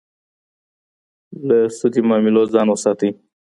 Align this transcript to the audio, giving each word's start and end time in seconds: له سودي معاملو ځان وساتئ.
له 1.47 1.57
سودي 1.77 2.01
معاملو 2.09 2.41
ځان 2.53 2.67
وساتئ. 2.69 3.09